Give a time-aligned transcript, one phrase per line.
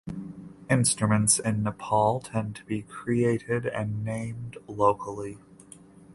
[0.67, 5.37] Instruments in Nepal tend to be created and named locally.